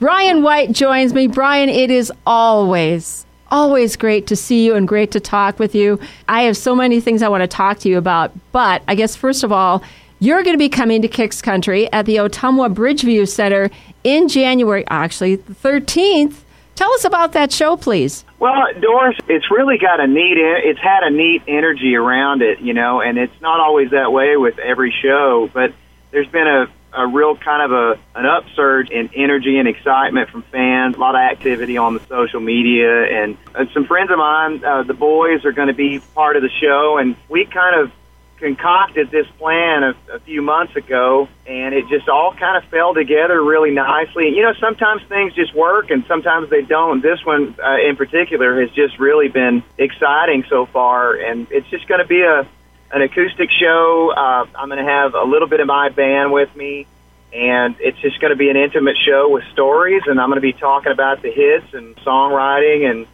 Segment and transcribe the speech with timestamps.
[0.00, 1.26] Bryan White joins me.
[1.26, 6.00] Bryan, it is always, always great to see you and great to talk with you.
[6.26, 9.14] I have so many things I want to talk to you about, but I guess
[9.14, 9.82] first of all,
[10.18, 13.68] you're going to be coming to Kicks Country at the Ottumwa Bridgeview Center
[14.02, 16.36] in January, actually, the 13th.
[16.76, 18.24] Tell us about that show, please.
[18.38, 22.72] Well, Doris, it's really got a neat, it's had a neat energy around it, you
[22.72, 25.74] know, and it's not always that way with every show, but
[26.10, 30.42] there's been a, a real kind of a an upsurge in energy and excitement from
[30.42, 30.96] fans.
[30.96, 34.82] A lot of activity on the social media, and, and some friends of mine, uh,
[34.82, 37.92] the boys, are going to be part of the show, and we kind of
[38.40, 42.94] concocted this plan a, a few months ago, and it just all kind of fell
[42.94, 44.30] together really nicely.
[44.30, 47.02] You know, sometimes things just work, and sometimes they don't.
[47.02, 51.86] This one, uh, in particular, has just really been exciting so far, and it's just
[51.86, 52.48] going to be a
[52.92, 54.12] an acoustic show.
[54.16, 56.86] Uh, I'm going to have a little bit of my band with me,
[57.32, 60.40] and it's just going to be an intimate show with stories, and I'm going to
[60.40, 63.06] be talking about the hits and songwriting and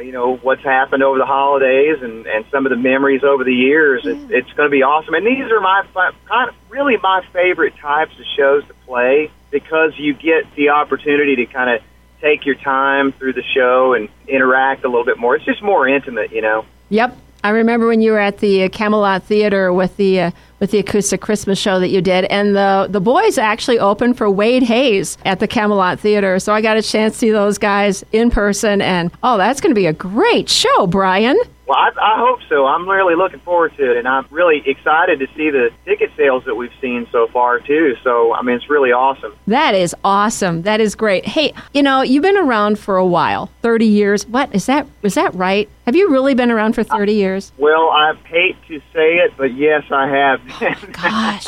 [0.00, 3.54] you know what's happened over the holidays and and some of the memories over the
[3.54, 4.02] years.
[4.04, 4.12] Yeah.
[4.12, 5.84] It's, it's going to be awesome, and these are my
[6.26, 11.36] kind of really my favorite types of shows to play because you get the opportunity
[11.36, 11.82] to kind of
[12.20, 15.36] take your time through the show and interact a little bit more.
[15.36, 16.64] It's just more intimate, you know.
[16.90, 20.30] Yep, I remember when you were at the Camelot Theater with the uh,
[20.60, 24.30] with the acoustic Christmas show that you did, and the the boys actually opened for
[24.30, 26.38] Wade Hayes at the Camelot Theater.
[26.38, 29.70] So I got a chance to see those guys in person, and oh, that's going
[29.70, 31.38] to be a great show, Bryan.
[31.70, 32.66] Well, I, I hope so.
[32.66, 36.44] I'm really looking forward to it, and I'm really excited to see the ticket sales
[36.46, 37.94] that we've seen so far too.
[38.02, 39.36] So, I mean, it's really awesome.
[39.46, 40.62] That is awesome.
[40.62, 41.24] That is great.
[41.26, 44.26] Hey, you know, you've been around for a while, 30 years.
[44.26, 44.88] What is that?
[45.02, 45.68] Is that right?
[45.86, 47.52] Have you really been around for 30 years?
[47.56, 50.40] Well, I hate to say it, but yes, I have.
[50.92, 51.46] Gosh.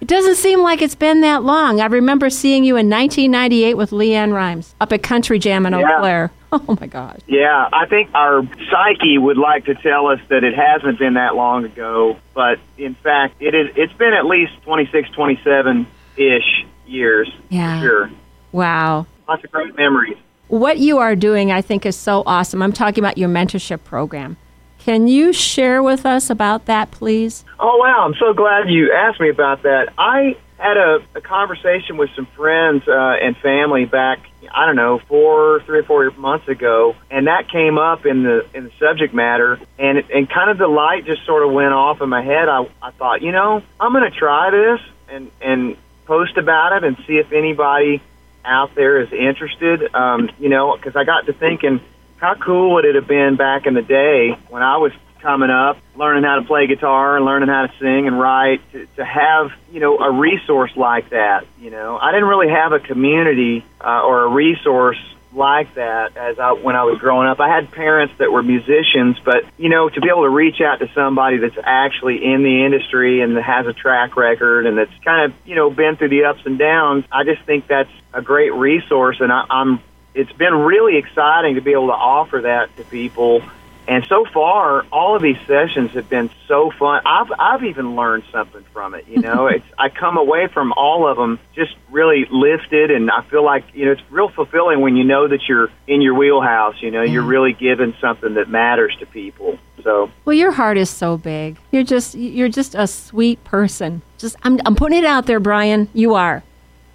[0.00, 1.80] It doesn't seem like it's been that long.
[1.80, 5.82] I remember seeing you in 1998 with LeAnn Rimes up at Country Jam in Eau
[6.00, 6.30] Claire.
[6.52, 7.18] Oh my gosh.
[7.26, 11.34] Yeah, I think our psyche would like to tell us that it hasn't been that
[11.34, 13.70] long ago, but in fact, it is.
[13.74, 15.84] It's been at least 26, 27
[16.16, 17.28] ish years.
[17.48, 17.80] Yeah.
[17.80, 18.10] sure.
[18.52, 19.06] Wow.
[19.26, 20.16] Lots of great memories.
[20.46, 22.62] What you are doing, I think, is so awesome.
[22.62, 24.36] I'm talking about your mentorship program.
[24.78, 27.44] Can you share with us about that, please?
[27.58, 28.04] Oh, wow.
[28.04, 29.92] I'm so glad you asked me about that.
[29.96, 34.20] I had a, a conversation with some friends uh, and family back,
[34.52, 38.46] I don't know, four, three or four months ago, and that came up in the
[38.54, 41.72] in the subject matter, and it, and kind of the light just sort of went
[41.72, 42.48] off in my head.
[42.48, 46.84] I I thought, you know, I'm going to try this and and post about it
[46.84, 48.02] and see if anybody
[48.44, 49.94] out there is interested.
[49.94, 51.80] Um, you know, because I got to thinking,
[52.16, 55.78] how cool would it have been back in the day when I was coming up,
[55.96, 59.50] learning how to play guitar and learning how to sing and write, to, to have
[59.72, 61.46] you know a resource like that.
[61.58, 64.98] You know, I didn't really have a community uh, or a resource
[65.34, 67.40] like that as I when I was growing up.
[67.40, 70.78] I had parents that were musicians, but you know, to be able to reach out
[70.80, 74.92] to somebody that's actually in the industry and that has a track record and that's
[75.04, 78.22] kind of you know been through the ups and downs, I just think that's a
[78.22, 79.80] great resource, and I, I'm.
[80.14, 83.42] It's been really exciting to be able to offer that to people
[83.86, 87.02] and so far, all of these sessions have been so fun.
[87.04, 89.06] I've I've even learned something from it.
[89.08, 93.22] You know, it's I come away from all of them just really lifted, and I
[93.22, 96.80] feel like you know it's real fulfilling when you know that you're in your wheelhouse.
[96.80, 97.30] You know, you're mm-hmm.
[97.30, 99.58] really giving something that matters to people.
[99.82, 101.58] So well, your heart is so big.
[101.70, 104.00] You're just you're just a sweet person.
[104.16, 105.88] Just I'm I'm putting it out there, Bryan.
[105.92, 106.42] You are,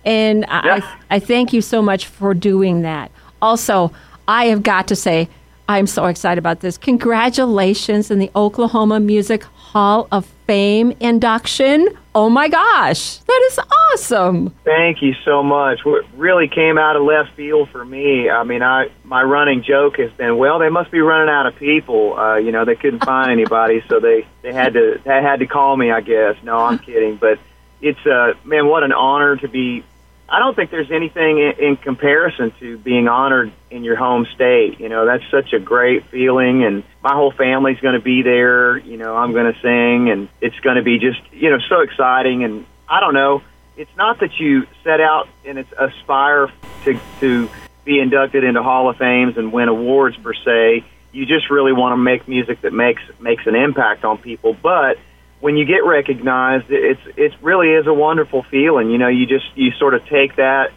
[0.09, 3.11] and I I thank you so much for doing that.
[3.41, 3.91] Also,
[4.27, 5.29] I have got to say
[5.69, 6.79] I'm so excited about this.
[6.79, 11.87] Congratulations in the Oklahoma Music Hall of Fame induction.
[12.15, 13.59] Oh my gosh, that is
[13.93, 14.49] awesome.
[14.65, 15.85] Thank you so much.
[15.85, 18.31] What really came out of left field for me.
[18.31, 21.55] I mean, I my running joke has been, well, they must be running out of
[21.55, 22.17] people.
[22.17, 25.45] Uh, you know, they couldn't find anybody, so they they had to they had to
[25.45, 26.35] call me, I guess.
[26.41, 27.37] No, I'm kidding, but
[27.79, 29.83] it's uh man, what an honor to be
[30.31, 34.79] I don't think there's anything in, in comparison to being honored in your home state.
[34.79, 38.77] You know, that's such a great feeling, and my whole family's going to be there.
[38.77, 41.81] You know, I'm going to sing, and it's going to be just, you know, so
[41.81, 42.43] exciting.
[42.43, 43.41] And I don't know,
[43.79, 46.51] it's not that you set out and it's aspire
[46.83, 47.49] to to
[47.85, 50.83] be inducted into Hall of Fames and win awards per se.
[51.11, 54.97] You just really want to make music that makes makes an impact on people, but
[55.39, 58.89] when you get recognized, it's it really is a wonderful feeling.
[58.89, 60.71] You know, you just you sort of take that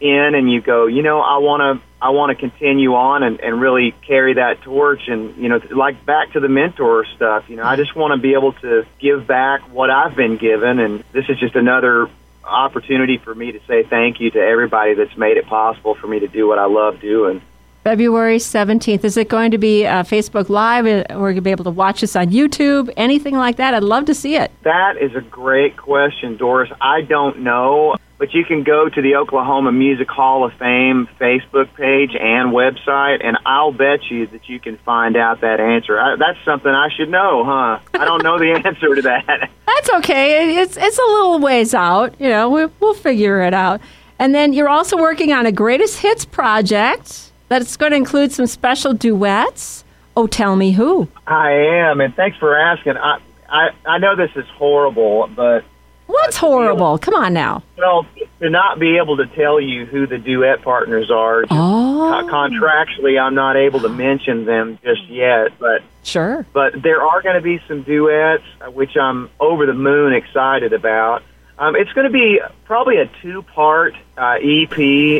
[0.00, 3.40] in and you go, you know, I want to I want to continue on and,
[3.40, 7.48] and really carry that torch and you know like back to the mentor stuff.
[7.48, 10.78] You know, I just want to be able to give back what I've been given,
[10.78, 12.08] and this is just another
[12.44, 16.20] opportunity for me to say thank you to everybody that's made it possible for me
[16.20, 17.42] to do what I love doing.
[17.88, 19.02] February 17th.
[19.02, 21.70] Is it going to be uh, Facebook Live or are going to be able to
[21.70, 22.92] watch us on YouTube?
[22.98, 23.72] Anything like that?
[23.72, 24.52] I'd love to see it.
[24.62, 26.70] That is a great question, Doris.
[26.82, 31.72] I don't know, but you can go to the Oklahoma Music Hall of Fame Facebook
[31.76, 35.98] page and website, and I'll bet you that you can find out that answer.
[35.98, 37.78] I, that's something I should know, huh?
[37.94, 39.50] I don't know the answer to that.
[39.66, 40.58] That's okay.
[40.58, 42.20] It's, it's a little ways out.
[42.20, 43.80] You know, we, we'll figure it out.
[44.18, 48.46] And then you're also working on a greatest hits project that's going to include some
[48.46, 49.84] special duets.
[50.16, 51.08] Oh, tell me who.
[51.26, 52.96] I am, and thanks for asking.
[52.96, 55.64] I I, I know this is horrible, but
[56.06, 56.98] what's uh, horrible?
[56.98, 57.62] Come on now.
[57.76, 58.06] Well,
[58.40, 62.28] to not be able to tell you who the duet partners are, oh.
[62.30, 65.58] contractually, I'm not able to mention them just yet.
[65.58, 69.74] But sure, but there are going to be some duets, uh, which I'm over the
[69.74, 71.22] moon excited about.
[71.58, 74.78] Um, it's going to be probably a two-part uh, EP,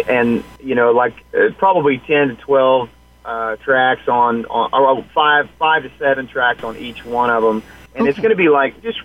[0.09, 2.91] and you know, like uh, probably ten to twelve
[3.25, 7.63] uh, tracks on, on or five five to seven tracks on each one of them,
[7.95, 8.11] and okay.
[8.11, 9.01] it's going to be like just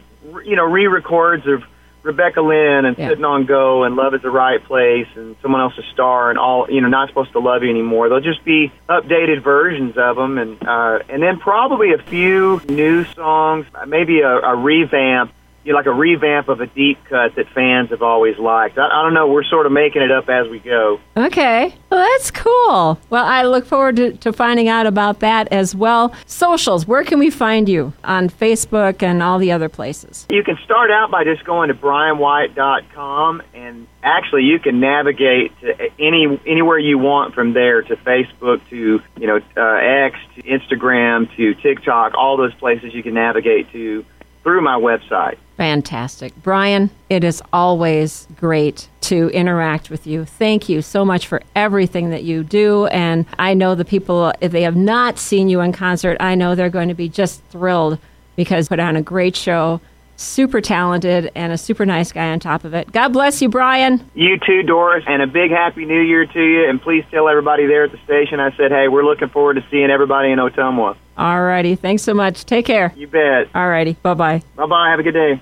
[0.46, 1.64] you know re-records of
[2.04, 3.10] Rebecca Lynn and yeah.
[3.10, 6.70] Sitting on Go and Love is the Right Place and Someone Else's Star and all
[6.70, 8.10] you know Not Supposed to Love You Anymore.
[8.10, 13.06] They'll just be updated versions of them, and uh, and then probably a few new
[13.06, 15.34] songs, maybe a, a revamp
[15.64, 18.78] you know, like a revamp of a deep cut that fans have always liked.
[18.78, 19.28] I, I, don't know.
[19.28, 21.00] We're sort of making it up as we go.
[21.16, 21.76] Okay.
[21.90, 23.00] Well, that's cool.
[23.10, 26.14] Well, I look forward to, to finding out about that as well.
[26.26, 30.26] Socials, where can we find you on Facebook and all the other places?
[30.30, 35.90] You can start out by just going to bryanwhite.com and actually you can navigate to
[36.00, 41.34] any anywhere you want from there to Facebook to you know uh, X to Instagram
[41.38, 44.06] to TikTok all those places you can navigate to
[44.44, 45.38] through my website.
[45.58, 46.36] Fantastic.
[46.42, 50.26] Bryan, it is always great to interact with you.
[50.26, 52.88] Thank you so much for everything that you do.
[52.88, 56.56] And I know the people, if they have not seen you in concert, I know
[56.56, 58.00] they're going to be just thrilled
[58.36, 59.80] because you put on a great show
[60.16, 62.92] super talented and a super nice guy on top of it.
[62.92, 64.10] God bless you, Bryan.
[64.14, 66.70] You too, Doris, and a big happy new year to you.
[66.70, 69.66] And please tell everybody there at the station I said, hey, we're looking forward to
[69.70, 70.96] seeing everybody in Ottumwa.
[71.18, 71.76] All righty.
[71.76, 72.46] Thanks so much.
[72.46, 72.94] Take care.
[72.96, 73.50] You bet.
[73.54, 73.94] All righty.
[74.02, 74.42] Bye bye.
[74.56, 74.90] Bye bye.
[74.90, 75.42] Have a good day.